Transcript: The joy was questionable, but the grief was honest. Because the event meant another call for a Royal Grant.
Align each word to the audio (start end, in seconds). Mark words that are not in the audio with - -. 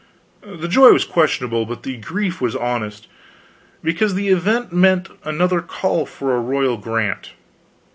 The 0.41 0.67
joy 0.67 0.93
was 0.93 1.05
questionable, 1.05 1.67
but 1.67 1.83
the 1.83 1.97
grief 1.97 2.41
was 2.41 2.55
honest. 2.55 3.07
Because 3.83 4.15
the 4.15 4.29
event 4.29 4.73
meant 4.73 5.09
another 5.25 5.61
call 5.61 6.07
for 6.07 6.35
a 6.35 6.39
Royal 6.41 6.77
Grant. 6.77 7.33